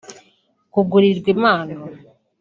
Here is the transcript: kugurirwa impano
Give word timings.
kugurirwa 0.73 1.27
impano 1.35 1.73